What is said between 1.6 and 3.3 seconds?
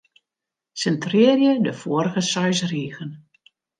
de foarige seis rigen.